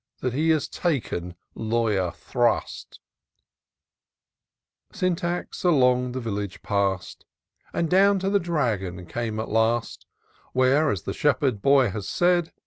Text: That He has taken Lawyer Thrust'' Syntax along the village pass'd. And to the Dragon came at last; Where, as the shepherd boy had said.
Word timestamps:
That 0.21 0.33
He 0.33 0.49
has 0.49 0.67
taken 0.67 1.35
Lawyer 1.53 2.09
Thrust'' 2.09 2.99
Syntax 4.91 5.63
along 5.63 6.13
the 6.13 6.19
village 6.19 6.63
pass'd. 6.63 7.23
And 7.71 7.91
to 7.91 8.31
the 8.31 8.39
Dragon 8.39 9.05
came 9.05 9.39
at 9.39 9.49
last; 9.49 10.07
Where, 10.53 10.89
as 10.89 11.03
the 11.03 11.13
shepherd 11.13 11.61
boy 11.61 11.91
had 11.91 12.05
said. 12.05 12.51